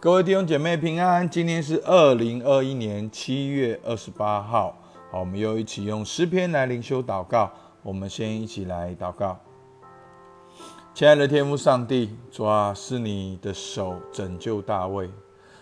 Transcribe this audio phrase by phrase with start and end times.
[0.00, 4.78] 各位弟兄姐妹平安，今天是二零二一年七月二十八号，
[5.10, 7.50] 好，我们又一起用诗篇来灵修祷告。
[7.82, 9.36] 我们先一起来祷告，
[10.94, 15.10] 亲爱的天父上帝，主啊，是你的手拯救大卫，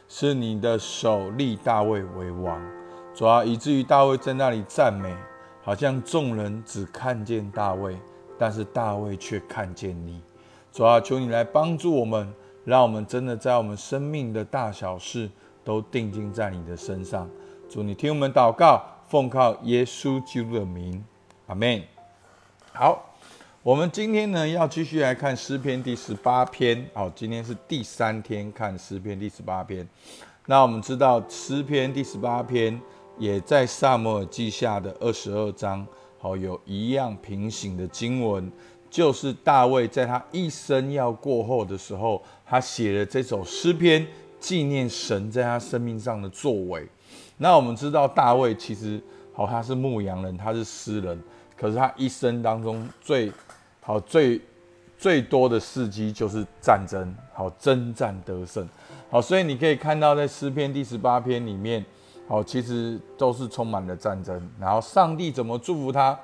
[0.07, 2.61] 是你的手立大卫为王，
[3.15, 5.17] 主啊，以至于大卫在那里赞美，
[5.63, 7.97] 好像众人只看见大卫，
[8.39, 10.21] 但是大卫却看见你，
[10.71, 12.31] 主啊，求你来帮助我们。
[12.67, 15.31] 让我们真的在我们生命的大小事
[15.63, 17.31] 都定睛在你的身上。
[17.71, 21.03] 主，你听我们祷告，奉靠耶稣基督的名，
[21.47, 21.81] 阿门。
[22.73, 23.15] 好，
[23.63, 26.85] 我们今天呢要继续来看诗篇第十八篇。
[26.93, 29.89] 好，今天是第三天看诗篇第十八篇。
[30.47, 32.81] 那我们知道诗篇第十八篇
[33.17, 35.87] 也在萨摩尔记下的二十二章，
[36.19, 38.51] 好有一样平行的经文。
[38.89, 44.07] 就是大卫在他一生要过后的时候，他写了这首诗篇，
[44.39, 46.87] 纪念神在他生命上的作为。
[47.39, 49.01] 那我们知道大卫其实
[49.35, 51.21] 好，他是牧羊人，他是诗人，
[51.57, 53.31] 可是他一生当中最
[53.83, 54.41] 好最
[54.97, 58.67] 最多的事迹就是战争，好征战得胜，
[59.11, 61.85] 好，所以你可以看到在诗篇第十八篇里面，
[62.27, 66.19] 好，其实都是充满了战争，然后上帝怎么祝福他？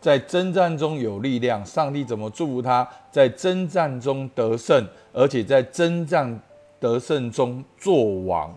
[0.00, 2.88] 在征战中有力量，上帝怎么祝福他？
[3.10, 6.40] 在征战中得胜，而且在征战
[6.78, 8.54] 得胜中做王、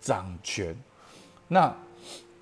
[0.00, 0.74] 掌权。
[1.48, 1.70] 那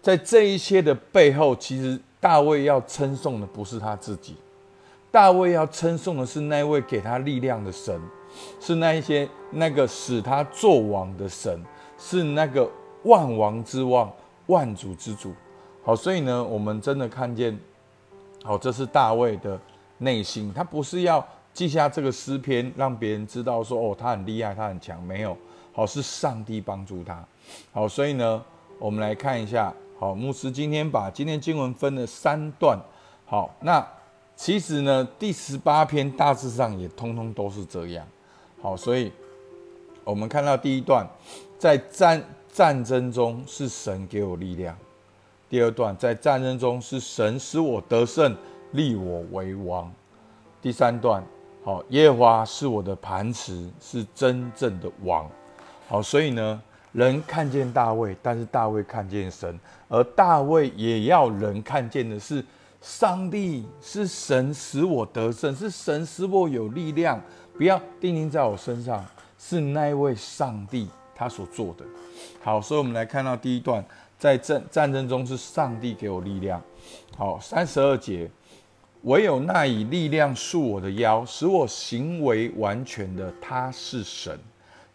[0.00, 4.36] 在这一些的背后，其实大卫要称颂的不是他自己，
[5.10, 8.00] 大卫要称颂的是那位给他力量的神，
[8.60, 11.60] 是那一些那个使他做王的神，
[11.98, 12.70] 是那个
[13.02, 14.08] 万王之王、
[14.46, 15.32] 万主之主。
[15.82, 17.58] 好，所以呢，我们真的看见。
[18.46, 19.58] 好，这是大卫的
[19.98, 25.36] 内心，他不是要记下这个诗篇，让别人知道说哦，他很厉害，他很强，没有。
[25.72, 27.26] 好，是上帝帮助他。
[27.72, 28.40] 好，所以呢，
[28.78, 29.74] 我们来看一下。
[29.98, 32.78] 好，牧师今天把今天经文分了三段。
[33.24, 33.84] 好，那
[34.36, 38.06] 其实呢，第十八篇大致上也通通都是这样。
[38.62, 39.12] 好，所以
[40.04, 41.04] 我们看到第一段，
[41.58, 44.78] 在战战争中是神给我力量。
[45.48, 48.36] 第二段，在战争中是神使我得胜，
[48.72, 49.90] 立我为王。
[50.60, 51.22] 第三段，
[51.64, 55.30] 好，耶和华是我的磐石，是真正的王。
[55.86, 59.56] 好，所以呢，人看见大卫，但是大卫看见神，
[59.88, 62.44] 而大卫也要人看见的是，
[62.80, 67.20] 上帝是神使我得胜，是神使我有力量。
[67.56, 69.04] 不要定睛在我身上，
[69.38, 71.84] 是那一位上帝他所做的。
[72.42, 73.84] 好，所以我们来看到第一段。
[74.18, 76.62] 在战战争中是上帝给我力量。
[77.16, 78.30] 好，三十二节，
[79.02, 84.38] 唯有那以力量束我的腰，使我行为完全的，他是神。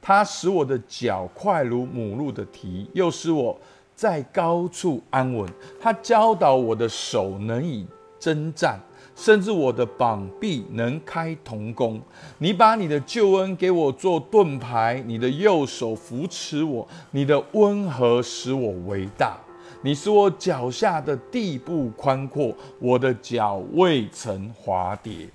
[0.01, 3.55] 他使我的脚快如母鹿的蹄，又使我
[3.95, 5.47] 在高处安稳。
[5.79, 7.85] 他教导我的手能以
[8.19, 8.79] 征战。
[9.15, 12.01] 甚至我的膀臂能开铜弓，
[12.39, 19.37] 你把你的救恩给我做盾牌，你的右手扶持我，你的温和使我为大，
[19.83, 25.27] 你使我脚下的地步宽阔，我的脚未曾滑跌。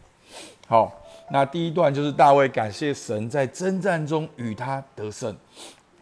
[0.67, 0.93] 好，
[1.31, 5.33] 那第一段就是大卫感谢神在征战中与他得胜，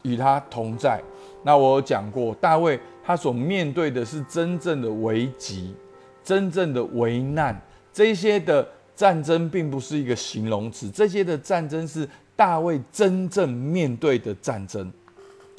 [0.02, 1.02] 与他同在。
[1.42, 5.74] 那我有讲过，大卫他所面对的是真正的危急。
[6.24, 7.60] 真正的危难，
[7.92, 14.90] 这些的战争并不是一个形容词，这些的战争是大卫真正面对的战争。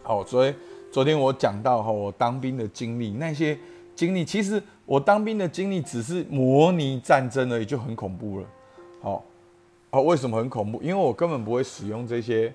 [0.02, 0.54] 好，所以
[0.92, 3.56] 昨天我讲到哈，我当兵的经历，那些
[3.96, 8.46] 经历，其实我当兵的经历只是模拟战争而已，就很恐怖了。
[9.04, 9.24] 好，
[9.92, 10.82] 好，为什么很恐怖？
[10.82, 12.52] 因为我根本不会使用这些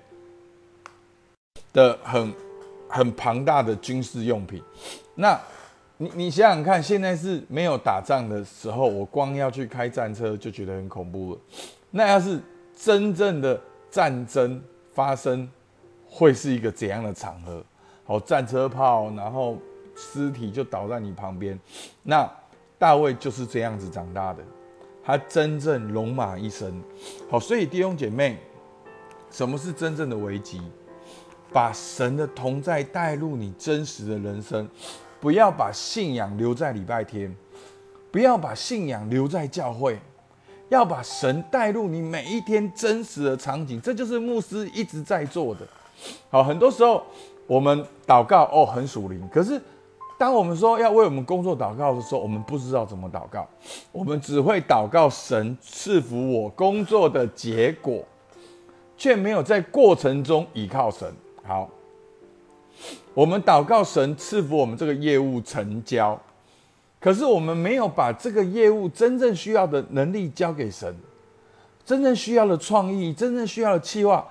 [1.71, 2.33] 的很
[2.89, 4.61] 很庞大的军事用品，
[5.15, 5.39] 那。
[6.01, 11.39] 你你想想看，现在是没有打仗的时候，我光要去开战车就觉得很恐怖了。
[11.91, 12.39] 那要是
[12.75, 14.59] 真正的战争
[14.91, 15.47] 发生，
[16.09, 17.63] 会是一个怎样的场合？
[18.03, 19.59] 好，战车炮，然后
[19.95, 21.59] 尸体就倒在你旁边。
[22.01, 22.27] 那
[22.79, 24.41] 大卫就是这样子长大的，
[25.03, 26.81] 他真正戎马一生。
[27.29, 28.39] 好，所以弟兄姐妹，
[29.29, 30.59] 什么是真正的危机？
[31.53, 34.67] 把神的同在带入你真实的人生。
[35.21, 37.33] 不要把信仰留在礼拜天，
[38.11, 39.99] 不要把信仰留在教会，
[40.67, 43.79] 要把神带入你每一天真实的场景。
[43.79, 45.61] 这就是牧师一直在做的。
[46.31, 47.03] 好，很多时候
[47.45, 49.29] 我们祷告哦，很属灵。
[49.31, 49.61] 可是
[50.17, 53.47] 当我们说要为我们工作祷告的时候，我们不知道怎么祷告，
[53.91, 58.03] 我们只会祷告神赐福我工作的结果，
[58.97, 61.07] 却没有在过程中倚靠神。
[61.43, 61.69] 好，
[63.13, 66.19] 我们祷告神赐福我们这个业务成交，
[66.99, 70.95] 可是我们没有把这个业务真正需要的能力交给神，
[71.85, 74.25] 真正需要的创意，真正需要的计划，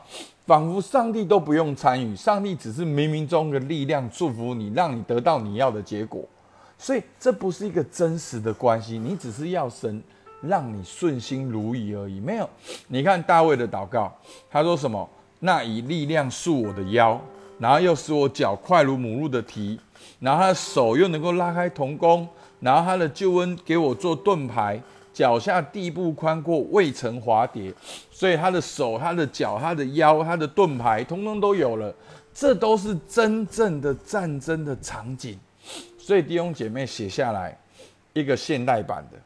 [0.47, 6.25] 仿佛上帝都不用参与，上帝只是冥冥中的力量祝福你，让你得到你要的结果。
[6.79, 10.03] 所以这不是一个真实的关系，你只是要神
[10.41, 12.19] 让你顺心如意而已。
[12.19, 12.49] 没有，
[12.89, 14.11] 你看大卫的祷告，
[14.51, 15.07] 他说什么？
[15.41, 17.21] 那以力量束我的腰，
[17.61, 19.79] 然后又使我脚快如母鹿的蹄，
[20.19, 22.27] 然后他的手又能够拉开铜弓，
[22.59, 24.81] 然后他的救恩给我做盾牌，
[25.13, 27.73] 脚下地步宽阔，未曾滑跌。
[28.11, 31.95] 所以他的手、他的脚、他的腰、他的盾牌，通通都有了。
[32.33, 35.39] 这都是真正的战争的场景。
[35.99, 37.57] 所以弟兄姐妹写下来
[38.15, 39.19] 一个现代版的，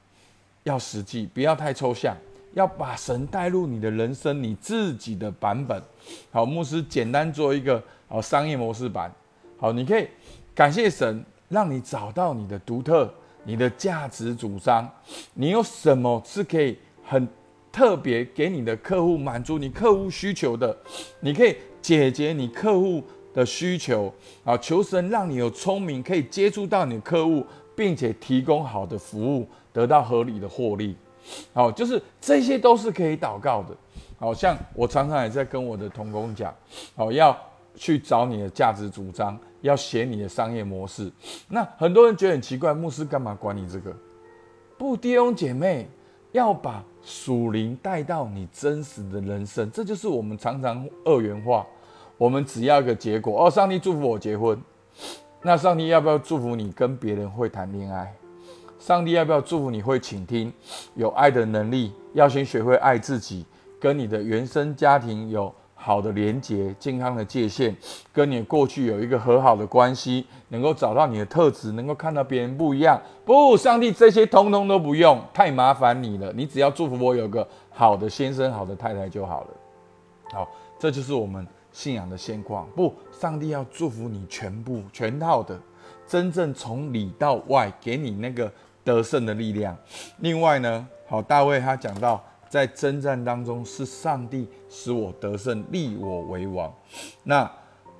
[0.64, 2.16] 要实际，不要太抽象，
[2.54, 5.80] 要把神带入你的人生，你自己的版本。
[6.32, 9.12] 好，牧师简单做一个好商业模式版。
[9.58, 10.08] 好，你可以
[10.54, 13.12] 感谢神，让你找到你的独特、
[13.44, 14.88] 你的价值主张。
[15.34, 17.28] 你有什么是可以很
[17.72, 20.76] 特别给你的客户满足你客户需求的？
[21.20, 23.02] 你可以解决你客户。
[23.34, 24.14] 的需求
[24.44, 30.96] 啊，求神让你有聪明，可以接触到你的客户，并且提供好的服务，得到合理的获利。
[31.52, 33.76] 好，就是这些都是可以祷告的。
[34.20, 36.54] 好像我常常也在跟我的同工讲，
[36.94, 37.36] 好要
[37.74, 41.10] 去找你的价值主张，要写你的商业模式。
[41.48, 43.94] 那很多人觉得很奇怪，牧师干嘛管你这个？
[44.76, 45.88] 不，弟兄姐妹
[46.32, 51.66] 要把属灵带到你真实的人生，这就是我们常常二元化。
[52.16, 54.56] 我们只要一个结果哦，上帝祝福我结婚，
[55.42, 58.14] 那上帝要不要祝福你跟别人会谈恋爱？
[58.78, 60.52] 上帝要不要祝福你会倾听，
[60.94, 61.92] 有爱的能力？
[62.12, 63.44] 要先学会爱自己，
[63.80, 65.52] 跟你的原生家庭有
[65.84, 67.76] 好的连接、健康的界限，
[68.10, 72.98] 跟你过去有一个和好的关系，能够找到你的特质，能够看到别人不一样。
[73.26, 76.32] 不，上帝这些通通都不用，太麻烦你了。
[76.32, 79.48] 你只要祝福我有个好的先生、好的太太就好了。
[80.32, 80.48] 好，
[80.78, 81.46] 这就是我们。
[81.74, 85.58] 信仰的现况不，上帝要祝福你全部全套的，
[86.06, 88.48] 真正从里到外给你那个
[88.84, 89.76] 得胜的力量。
[90.20, 92.22] 另外呢，好，大卫他讲到，
[92.54, 96.72] 在征战当中是上帝使我得胜，立我为王。
[97.24, 97.50] 那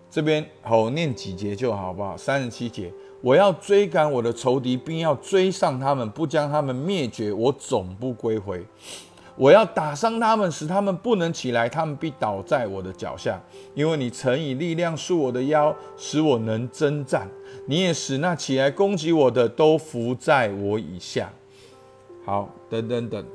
[0.09, 2.17] 这边好念几节就好，不好？
[2.17, 8.65] 三十七节，我要追赶我的仇敌，并要追上他们，不将他们灭绝，我总不归回。
[9.35, 13.43] 我要打伤他们，使他们不能起来，他们必倒在我的脚下。
[13.75, 17.27] 因为你曾以力量束我的腰，使我能征战；
[17.67, 21.29] 你也使那起来攻击我的都伏在我以下。
[22.25, 23.27] 好，等等等。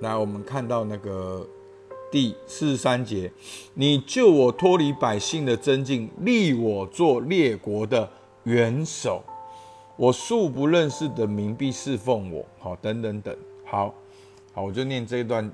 [0.00, 1.46] 来，我们看到那个
[2.10, 3.30] 第四十三节：
[3.74, 8.08] 你救我脱离百姓的真境，立我做列国的
[8.44, 9.22] 元首。
[9.96, 12.44] 我素不认识的民必侍奉我。
[12.58, 13.36] 好，等等等。
[13.64, 13.94] 好。
[14.52, 15.48] 好，我就念这一段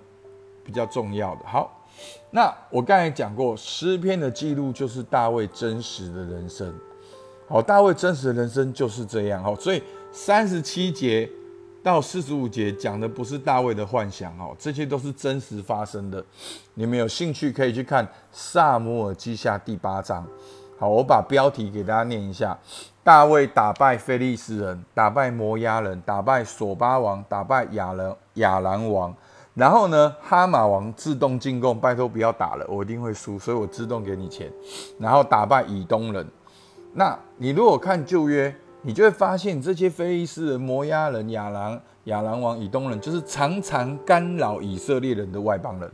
[0.64, 1.42] 比较重要的。
[1.44, 1.84] 好，
[2.30, 6.72] 那我刚才讲过，诗篇的记录就是大卫真实的人生。
[7.46, 9.42] 好，大卫真实的人生就是这样。
[9.42, 11.28] 好，所以三十七节
[11.86, 16.20] 到四十五节讲的不是大卫的幻想，哦，这些都是真实发生的。
[16.74, 20.26] 你们有兴趣可以去看《萨摩尔记下》第八章。
[20.80, 22.58] 好，我把标题给大家念一下。
[23.04, 29.14] 大卫打败菲利斯人，打败摩押人，打败索巴王，打败亚人亚兰王。
[29.54, 34.52] 然后呢，哈马王自动进贡，拜托不要打了，我一定会输，所以我自动给你钱。
[34.98, 36.26] 然后打败以东人。
[36.94, 38.52] 那你如果看旧约，
[38.86, 45.90] 你就会发现这些菲利斯人、摩押人、亚兰亚兰王、以东人，就是常常干扰以色列人的外邦人。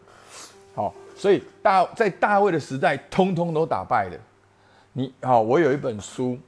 [0.75, 4.17] 好，所以大在大卫的时代，通通都打败了。
[4.93, 6.39] 你好，我有一本书。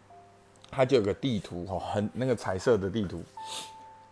[0.77, 3.23] 它就有个地图哈，很那个彩色的地图，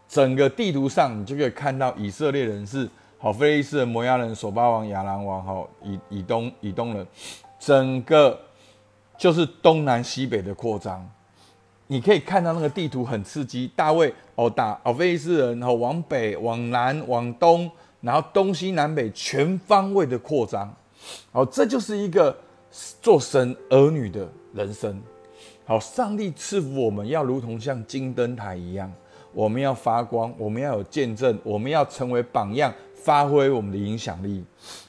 [0.08, 7.04] 整个地图上你就可以看到以色列人是好，菲利斯人、摩押人、索巴王、亚兰王哈，以以东以东人，
[7.58, 8.38] 整个
[9.18, 11.04] 就是东南西北的扩张。
[11.92, 17.70] 你可以看到那个地图很刺激，大卫哦打哦菲斯人，然后往北、往南、往东，
[18.00, 20.74] 然后东西南北全方位的扩张，
[21.32, 22.34] 哦，这就是一个
[23.02, 24.98] 做神儿女的人生。
[25.66, 28.90] 好，上帝赐福我们，要如同像金灯台一样，
[29.34, 34.42] 我们要发光，我们要有见证，我们要成为榜样，发挥我们的影响力。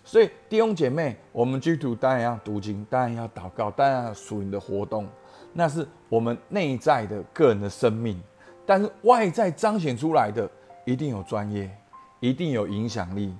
[0.05, 5.05] 所以弟兄姐妹，我们基督徒当然要读经，当然要祷告，当然要属灵的活动，
[5.53, 8.19] 那是我们内在的个人的生命。
[8.65, 10.50] 但是外在彰显出来的，
[10.86, 11.69] 一定有专业，
[12.19, 13.33] 一定有影响力，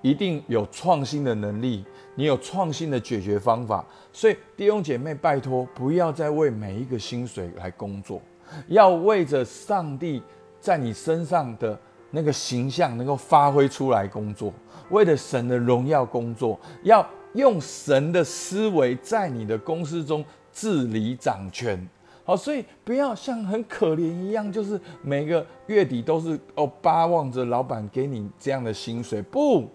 [0.00, 3.84] 一定有创新的能力，你有创新的解决方法。
[4.12, 8.22] 所以弟兄姐妹，拜托不要再为每一个薪水来工作，
[8.68, 10.22] 要为着上帝
[10.60, 11.78] 在你身上的
[12.12, 14.52] 那个形象能够发挥出来工作，
[14.90, 20.24] 为了神的荣耀工作，要用神的思维在你的公司中
[20.60, 21.88] 治理掌权。
[22.22, 29.22] 好，所以不要像很可怜一样，就是每个月底都是哦巴望着老板给你这样的薪水。
[29.22, 29.66] 不，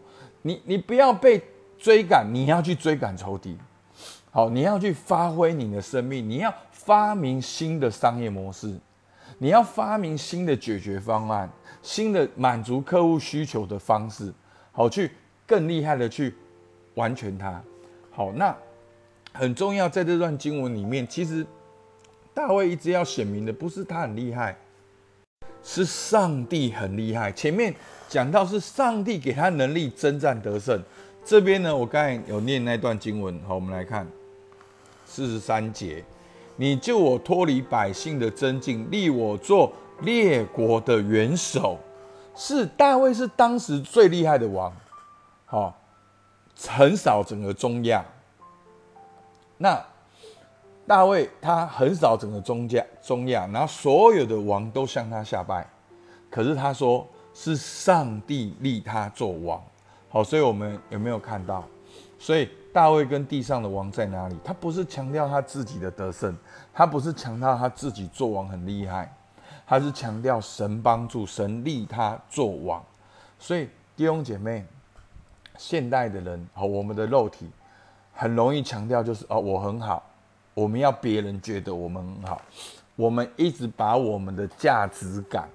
[0.44, 1.42] 你你不要被
[1.80, 3.58] 追赶，你要去追赶仇敌。
[4.30, 8.78] 好，你要去发挥你的生命，你要发明新的商业模式，
[9.40, 11.50] 你要发明新的解决方案，
[11.82, 14.32] 新的满足客户需求的方式。
[14.72, 15.10] 好，去
[15.48, 16.36] 更厉害的去
[16.94, 17.60] 完全它。
[18.12, 18.56] 好，那
[19.36, 21.46] 很重要，在这段经文里面，其实。
[22.34, 24.58] 大卫一直要显明的不是他很厉害，
[25.64, 27.32] 是上帝很厉害。
[27.32, 27.74] 前面
[28.10, 30.78] 讲到是上帝给他能力征战得胜，
[31.24, 34.06] 这边呢，我刚才有念那段经文，好，我们来看
[35.06, 36.04] 四十三节：
[36.58, 41.80] 你救我脱离百姓的真境，立我做列国的元首。
[42.36, 44.76] 是大卫是当时最厉害的王，
[45.46, 45.74] 好，
[46.68, 48.04] 横扫整个中亚。
[49.58, 49.84] 那。
[50.88, 55.68] 大卫他横扫整个中亚，中亚，然后所有的王都向他下拜。
[56.30, 59.60] 可是他说是上帝立他做王。
[60.10, 61.64] 好，所以我们有没有看到？
[62.20, 64.38] 所以大卫跟地上的王在哪里？
[64.44, 66.38] 他不是强调他自己的得胜，
[66.72, 69.12] 他不是强调他自己做王很厉害，
[69.66, 72.84] 他是强调神帮助，神立他做王。
[73.40, 74.64] 所以弟兄姐妹，
[75.58, 77.50] 现代的人和我们的肉体
[78.16, 80.02] 很容易强调就是哦，我很好。
[80.54, 82.42] 我们要别人觉得我们很好，
[82.96, 85.50] 我们一直把我们的价值感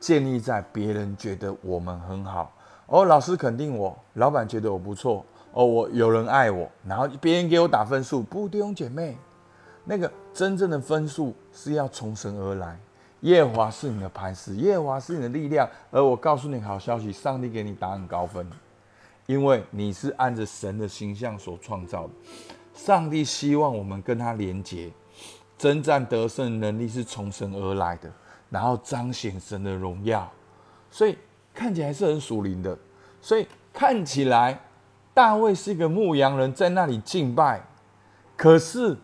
[0.00, 2.52] 建立在别人觉得我们很好。
[2.86, 5.24] 哦，老师肯定我，老板觉得我不错。
[5.52, 8.20] 哦，我有人爱我，然后别人给我打分数。
[8.20, 9.16] 不，弟兄姐妹，
[9.84, 12.76] 那个真正的分数是要从神而来。
[13.20, 15.68] 耶华是你的磐石，耶华是你的力量。
[15.92, 18.44] 而我告诉你好消息，上帝给你打很高分，
[19.26, 22.10] 因为你是按着神的形象所创造的。
[22.74, 24.90] 上帝希望我们跟他连结，
[25.58, 28.10] 征战得胜能力是从神而来的，
[28.50, 30.30] 然后彰显神的荣耀，
[30.90, 31.16] 所以
[31.54, 32.76] 看起来是很属灵的。
[33.20, 34.58] 所以看起来
[35.14, 37.62] 大卫是一个牧羊人，在那里敬拜，
[38.36, 38.96] 可是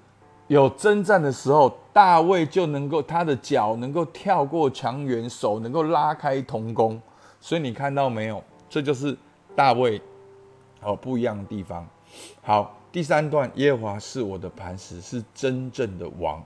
[0.48, 7.00] 有征战的时候，大卫就能够他的脚能够跳过墙垣，手能够拉开铜弓。
[7.40, 8.42] 所以你看到没有？
[8.68, 9.16] 这就是
[9.54, 10.00] 大卫
[10.82, 11.88] 哦不一样的地方。
[12.42, 12.74] 好。
[12.90, 16.42] 第三段，耶和华是我的磐石，是真正的王。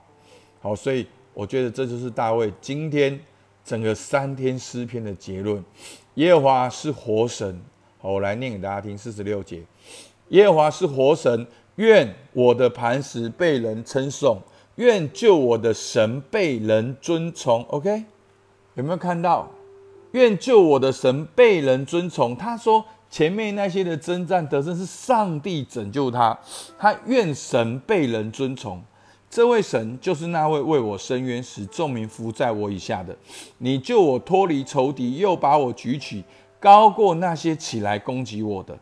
[0.61, 3.17] 好，所以我觉得这就是大卫今天
[3.63, 5.63] 整个三天诗篇的结论。
[6.15, 7.61] 耶和华是活神。
[8.01, 9.63] 好，我来念给大家听，四十六节。
[10.29, 14.37] 耶和华是活神，愿我的磐石被人称颂，
[14.75, 17.63] 愿救我的神被人尊崇。
[17.69, 18.03] OK，
[18.73, 19.49] 有没有看到？
[20.11, 22.35] 愿救我的神被人尊崇。
[22.35, 22.83] 他说。
[23.13, 26.35] 前面那些的征战得胜是上帝拯救他，
[26.79, 28.81] 他愿神被人尊崇。
[29.29, 33.15] 这位神就是那位为我伸冤使众民服在我以下的。
[33.59, 36.23] 你救我脱离仇敌，又把我举起
[36.59, 38.75] 高过那些起来攻击我的。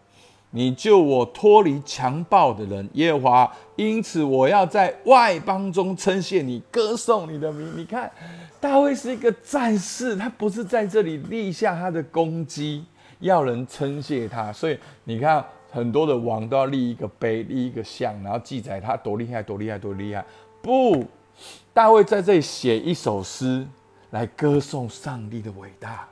[0.51, 3.51] 你救我脱离强暴的人，耶和华。
[3.75, 7.73] 因此我要在外邦中称谢你，歌颂你的名。
[7.75, 8.09] 你看，
[8.61, 12.85] 大卫是一个战士，他不是在这里立下他的攻击。
[13.21, 20.25] 要人称谢他，所以你看很多的王都要立一个碑、立一个像，然后记载他多厉害、多厉害、多厉害。
[20.61, 21.05] 不，
[21.73, 23.65] 大卫在这里写一首诗
[24.09, 26.07] 来歌颂上帝的伟大。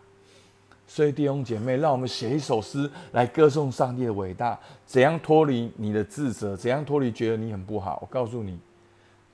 [0.87, 4.57] 所以弟兄姐妹，让我们写一首诗来歌颂上帝的伟大。
[4.85, 6.55] 怎样脱离你的自责？
[6.55, 7.99] 怎样脱离觉得你很不好？
[8.01, 8.57] 我告诉你，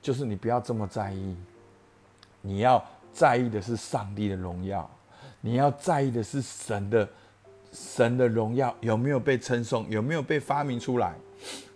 [0.02, 1.36] 就是你不要这么在意，
[2.42, 4.90] 你要在意的是上帝的荣耀，
[5.40, 7.08] 你要在意的是神的。
[7.76, 9.86] 神的荣耀有没有被称颂？
[9.90, 11.14] 有没有被发明出来？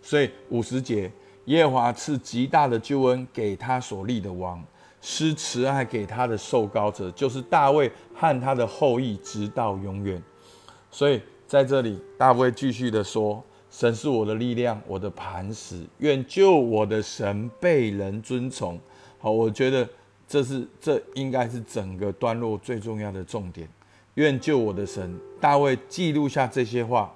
[0.00, 1.12] 所以五十节，
[1.44, 4.64] 耶和华赐极大的救恩给他所立的王，
[5.02, 10.22] 施慈爱给他的受膏者，就是大卫和他的后裔，直到永远。
[10.90, 18.80] 所以在这里，大卫继续的说：“神是我的力量，我的磐石，愿救我的神被人尊崇。”
[19.20, 19.86] 好，我觉得
[20.26, 23.68] 这是这应该是整个段落最重要的重点。
[24.14, 27.12] 愿救我的神，大卫记录下这些话，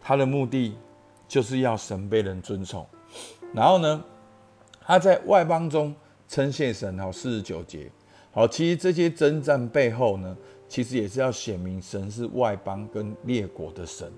[0.00, 0.74] 他的目的
[1.26, 2.86] 就是要神被人尊崇。
[3.52, 4.02] 然后呢，
[4.80, 5.94] 他在外邦中
[6.26, 6.98] 称谢神。
[6.98, 7.90] 好，四十九节。
[8.32, 10.36] 好，其实这些征战背后呢，
[10.68, 14.10] 其实也是要显明神是外邦跟列国的神。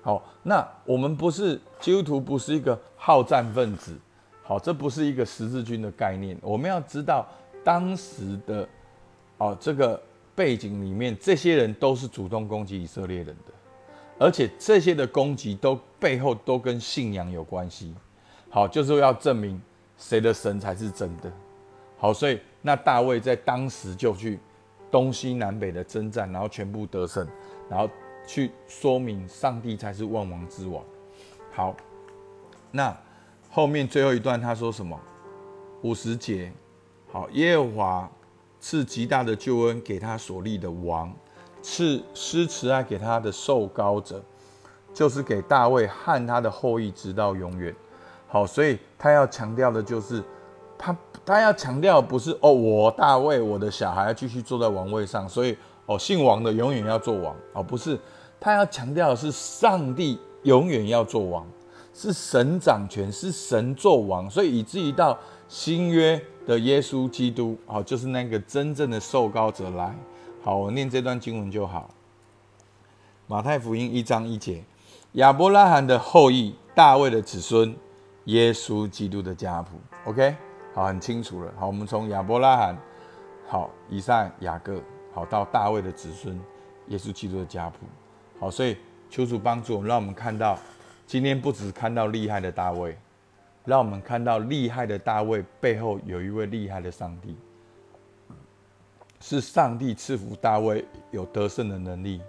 [0.00, 0.24] 好。
[0.42, 3.96] 那我们不是基督徒，不是一个好战分子。
[4.42, 6.38] 好，这不是一个十字军的概念。
[6.40, 7.28] 我们要知道
[7.62, 8.66] 当时的
[9.36, 10.00] 哦这个
[10.38, 13.52] 背景里面，这些人都是主动攻击以色列人的，
[14.20, 17.92] 而且这些的攻击都背后都跟信仰有关系。
[18.48, 19.60] 好，就是要证明
[19.96, 21.32] 谁的神才是真的。
[21.98, 24.38] 好，所以那大卫在当时就去
[24.92, 27.26] 东西南北的征战，然后全部得胜，
[27.68, 27.90] 然后
[28.24, 30.84] 去说明上帝才是万王之王。
[31.52, 31.74] 好，
[32.70, 32.96] 那。
[33.50, 35.00] 后面最后一段他说什么？
[35.80, 36.52] 五十节，
[37.10, 38.10] 好，耶和华
[38.70, 41.10] 赐极大的救恩给他所立的王，
[41.62, 44.22] 赐施慈爱给他的受高者，
[44.92, 47.74] 就是给大卫和他的后裔直到永远。
[48.26, 50.22] 好，所以他要强调的就是，
[50.76, 50.94] 他
[51.24, 55.56] 他要强调不是哦，我大卫我的小孩要继续坐在王位上，所以
[55.86, 57.98] 哦姓王的永远要做王哦，不是，
[58.38, 61.46] 他要强调的是上帝永远要做王。
[61.94, 65.18] 是神掌权，是神做王，所以以至于到
[65.48, 69.94] 新约的耶稣基督，好，就是那个真正的受膏者来。
[70.42, 71.90] 好，我念这段经文就好。
[73.26, 74.62] 马太福音一章一节，
[75.12, 77.74] 亚伯拉罕的后裔，大卫的子孙，
[78.26, 79.78] 耶稣基督的家谱。
[80.04, 80.36] OK，
[80.74, 81.52] 好，很清楚了。
[81.58, 82.78] 好，我们从亚伯拉罕，
[83.48, 84.80] 好，以上雅各，
[85.12, 86.38] 好到大卫的子孙，
[86.88, 87.78] 耶稣基督的家谱。
[88.38, 88.76] 好，所以
[89.10, 90.58] 求主帮助，让我们看到。
[91.06, 92.94] 今天不只看到厉害的大卫，
[93.68, 97.36] 让我们看到厉害的大卫背后有一位厉害的上帝，
[99.20, 102.22] 是上帝赐福大卫有得胜的能力，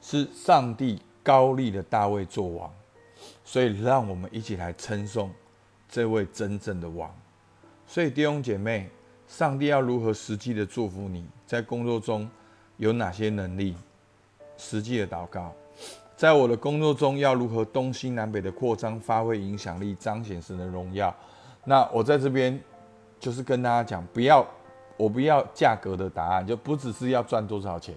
[0.00, 2.72] 是上帝高立的大卫做王，
[3.44, 5.30] 所以让我们一起来称颂
[5.90, 7.14] 这位真正的王。
[7.86, 8.88] 所以弟兄姐妹，
[9.28, 12.26] 上帝要如何实际的祝福你在工作中
[12.78, 13.76] 有哪些能力？
[14.56, 15.54] 实际的祷告。
[16.16, 21.14] 在我的工作中，要如何东西南北的扩张、发挥影响力、彰显神的荣耀？
[21.64, 22.58] 那我在这边
[23.20, 24.46] 就是跟大家讲，不要
[24.96, 27.94] 我不要价格的答案，就不只是要赚多少钱，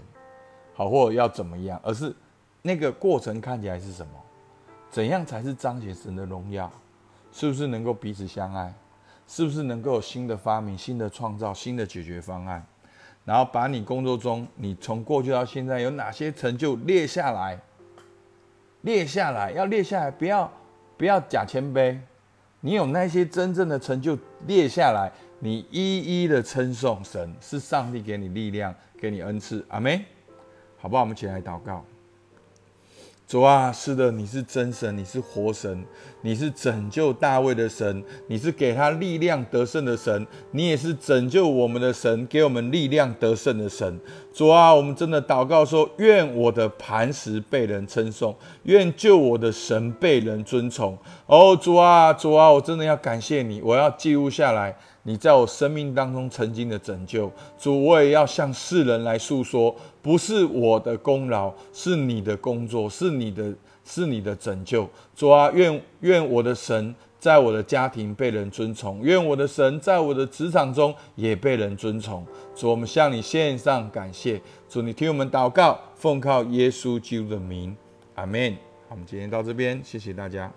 [0.73, 2.13] 好或者要怎么样，而是
[2.61, 4.11] 那个过程看起来是什么？
[4.91, 6.69] 怎样才是彰显神的荣耀？
[7.31, 8.73] 是不是能够彼此相爱？
[9.27, 12.65] 是不是能够有新的发明、新的创造、新的解决方案？
[13.23, 17.57] 然后把你工作中你从过去到现在有哪些成就列下来？
[18.81, 20.51] 列下来，要列下来，不要
[20.97, 21.97] 不要假谦卑。
[22.61, 29.65] 你有那些真正的成就列下来，你一一的称颂神，是上帝给你力量，给你恩赐。
[29.69, 29.99] 阿门。
[30.77, 31.03] 好不好？
[31.03, 31.83] 我们一起来祷告。
[33.27, 35.85] 主啊，是的，你是真神，你是活神，
[36.21, 43.99] 你是拯救大卫的神，你是给他力量得胜的神，你也是拯救我们的神，给我们力量得胜的神。
[44.39, 50.97] 主啊，我们真的祷告说，愿我的磐石被人称颂，愿救我的神被人尊崇。
[51.25, 54.73] 哦，主啊，主啊，我真的要感谢你，我要记录下来。
[55.03, 64.87] 你在我生命当中曾经的拯救，主，我也要向世人来诉说，不是我的功劳，是你的工作，是你的，是你的拯救。
[65.13, 72.25] 主啊，愿愿我的神在我的家庭被人尊崇，愿我的神在我的职场中也被人尊崇。
[72.55, 74.41] 主，我们向你献上感谢。
[74.69, 77.75] 主，你听我们祷告，奉靠耶稣基督的名，
[78.15, 78.53] 阿门。
[78.87, 80.49] 好，我们今天到这边，谢谢大家。